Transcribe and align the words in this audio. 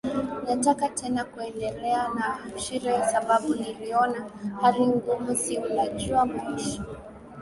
nataka 0.47 0.89
tena 0.89 1.25
kuendelea 1.25 2.07
na 2.07 2.39
shule 2.59 3.03
sababu 3.11 3.55
niliona 3.55 4.29
hali 4.61 4.87
ngumu 4.87 5.35
si 5.35 5.57
unajua 5.57 6.25
maisha 6.25 6.85